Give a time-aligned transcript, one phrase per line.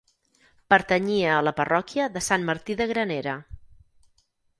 [0.73, 3.37] Pertanyia a la parròquia de Sant Martí de Granera.